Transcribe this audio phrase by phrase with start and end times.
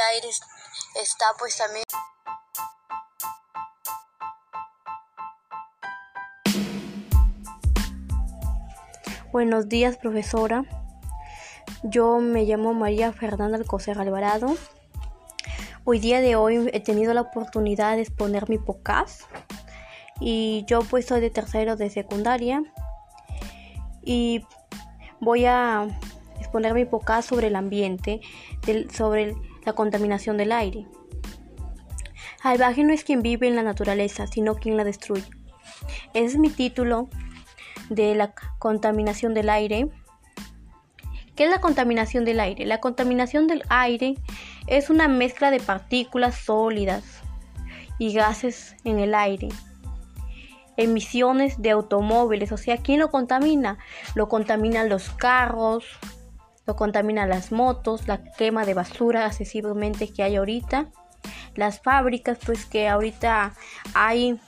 [0.00, 0.28] aire
[1.00, 1.84] está pues también
[9.34, 10.64] Buenos días, profesora.
[11.82, 14.54] Yo me llamo María Fernanda Alcocer Alvarado.
[15.82, 19.22] Hoy día de hoy he tenido la oportunidad de exponer mi podcast
[20.20, 22.62] y yo pues soy de tercero de secundaria
[24.02, 24.46] y
[25.18, 25.88] voy a
[26.38, 28.20] exponer mi podcast sobre el ambiente,
[28.92, 30.86] sobre la contaminación del aire.
[32.42, 35.24] Salvaje no es quien vive en la naturaleza, sino quien la destruye.
[36.12, 37.08] Ese es mi título
[37.88, 39.88] de la contaminación del aire.
[41.36, 42.66] ¿Qué es la contaminación del aire?
[42.66, 44.16] La contaminación del aire
[44.66, 47.22] es una mezcla de partículas sólidas
[47.98, 49.48] y gases en el aire.
[50.76, 53.78] Emisiones de automóviles, o sea, ¿quién lo contamina?
[54.14, 55.86] Lo contaminan los carros,
[56.66, 60.90] lo contaminan las motos, la quema de basura excesivamente que hay ahorita,
[61.54, 63.52] las fábricas, pues que ahorita
[63.94, 64.40] hay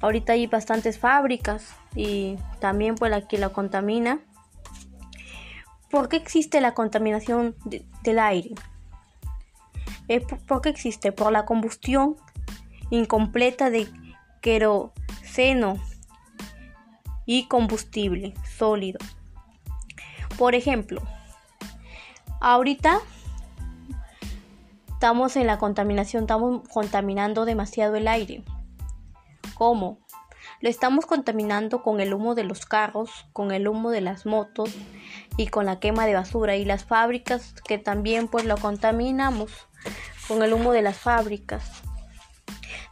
[0.00, 4.20] ahorita hay bastantes fábricas y también pues la que la contamina.
[5.90, 7.54] ¿Por qué existe la contaminación
[8.02, 8.50] del aire?
[10.46, 11.12] ¿Por qué existe?
[11.12, 12.16] Por la combustión
[12.90, 13.88] incompleta de
[14.40, 15.78] queroseno
[17.24, 18.98] y combustible sólido.
[20.42, 21.00] Por ejemplo,
[22.40, 22.98] ahorita
[24.88, 28.42] estamos en la contaminación, estamos contaminando demasiado el aire.
[29.54, 30.00] ¿Cómo?
[30.60, 34.74] Lo estamos contaminando con el humo de los carros, con el humo de las motos
[35.36, 39.52] y con la quema de basura y las fábricas que también pues lo contaminamos
[40.26, 41.84] con el humo de las fábricas.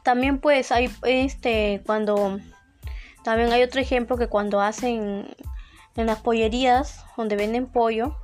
[0.04, 2.38] También pues hay este cuando
[3.24, 5.34] también hay otro ejemplo que cuando hacen
[5.96, 8.16] en las pollerías donde venden pollo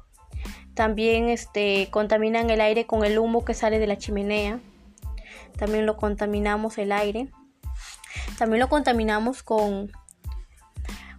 [0.76, 4.60] también este contaminan el aire con el humo que sale de la chimenea.
[5.56, 7.30] También lo contaminamos el aire.
[8.36, 9.90] También lo contaminamos con,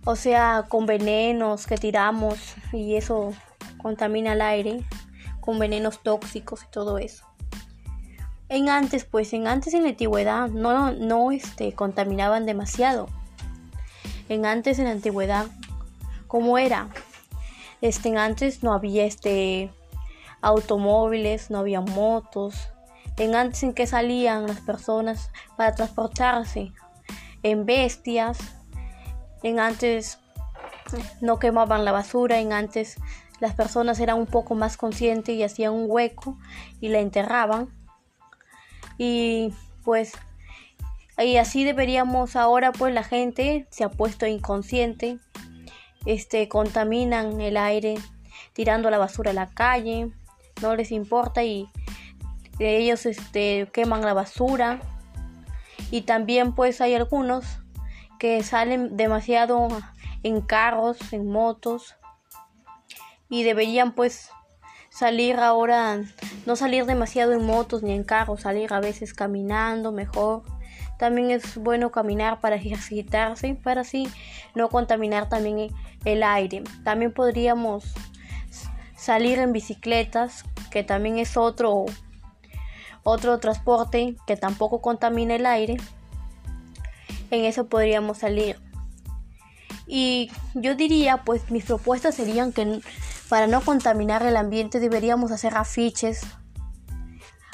[0.05, 2.37] o sea, con venenos que tiramos
[2.71, 3.33] y eso
[3.81, 4.83] contamina el aire,
[5.39, 7.25] con venenos tóxicos y todo eso.
[8.49, 13.09] En antes, pues en antes en la antigüedad no, no este, contaminaban demasiado.
[14.29, 15.47] En antes en la antigüedad,
[16.27, 16.89] ¿cómo era?
[17.81, 19.71] Este, antes no había este
[20.41, 22.69] automóviles, no había motos.
[23.17, 26.71] En antes en que salían las personas para transportarse
[27.43, 28.37] en bestias.
[29.43, 30.19] En antes
[31.21, 32.97] no quemaban la basura, en antes
[33.39, 36.37] las personas eran un poco más conscientes y hacían un hueco
[36.79, 37.69] y la enterraban.
[38.97, 40.13] Y pues
[41.23, 45.17] y así deberíamos ahora pues la gente se ha puesto inconsciente,
[46.07, 47.95] este contaminan el aire
[48.53, 50.09] tirando la basura a la calle,
[50.61, 51.69] no les importa y
[52.59, 54.79] ellos este queman la basura.
[55.91, 57.45] Y también pues hay algunos
[58.19, 59.67] que salen demasiado
[60.23, 61.95] en carros, en motos
[63.29, 64.29] y deberían pues
[64.97, 66.01] salir ahora,
[66.47, 70.43] no salir demasiado en motos ni en carros, salir a veces caminando mejor.
[70.97, 74.07] También es bueno caminar para ejercitarse, para así
[74.55, 75.69] no contaminar también
[76.03, 76.63] el aire.
[76.83, 77.83] También podríamos
[78.95, 81.85] salir en bicicletas, que también es otro
[83.03, 85.77] otro transporte que tampoco contamina el aire,
[87.31, 88.59] en eso podríamos salir.
[89.85, 92.81] Y yo diría, pues mis propuestas serían que
[93.29, 96.21] para no contaminar el ambiente deberíamos hacer afiches,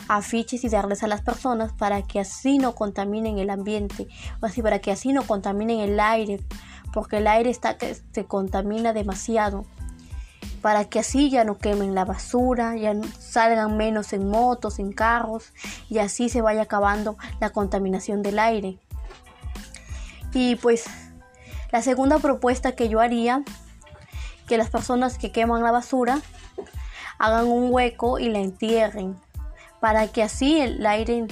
[0.08, 4.08] afiches y darles a las personas para que así no contaminen el ambiente,
[4.42, 6.42] así para que así no contaminen el aire,
[6.94, 9.66] porque el aire está que se contamina demasiado
[10.64, 15.52] para que así ya no quemen la basura, ya salgan menos en motos, en carros
[15.90, 18.80] y así se vaya acabando la contaminación del aire.
[20.34, 20.86] Y pues
[21.70, 23.44] la segunda propuesta que yo haría,
[24.54, 26.22] que las personas que queman la basura
[27.18, 29.20] hagan un hueco y la entierren,
[29.80, 31.26] para que así el aire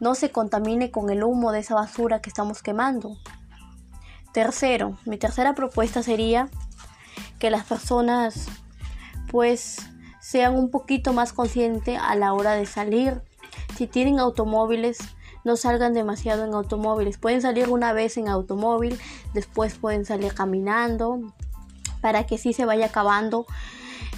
[0.00, 3.16] no se contamine con el humo de esa basura que estamos quemando.
[4.32, 6.48] Tercero, mi tercera propuesta sería
[7.38, 8.48] que las personas
[9.30, 9.76] pues
[10.20, 13.22] sean un poquito más conscientes a la hora de salir.
[13.76, 14.98] Si tienen automóviles,
[15.44, 17.18] no salgan demasiado en automóviles.
[17.18, 18.98] Pueden salir una vez en automóvil,
[19.32, 21.20] después pueden salir caminando,
[22.00, 23.46] para que sí se vaya acabando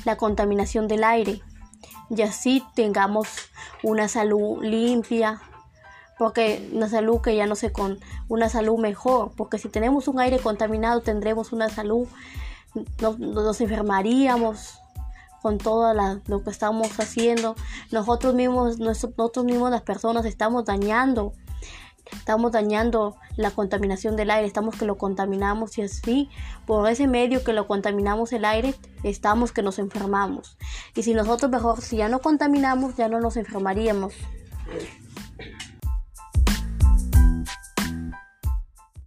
[0.05, 1.43] la contaminación del aire.
[2.09, 3.29] Y así tengamos
[3.82, 5.41] una salud limpia,
[6.19, 7.99] porque una salud que ya no se con
[8.29, 12.06] una salud mejor, porque si tenemos un aire contaminado tendremos una salud
[13.00, 14.79] nos, enfermaríamos
[15.43, 17.56] con todo lo que estamos haciendo.
[17.91, 21.33] Nosotros mismos, nosotros mismos las personas estamos dañando
[22.12, 26.31] estamos dañando la contaminación del aire, estamos que lo contaminamos y así,
[26.67, 30.57] por ese medio que lo contaminamos el aire, estamos que nos enfermamos.
[30.95, 34.15] Y si nosotros mejor, si ya no contaminamos, ya no nos enfermaríamos.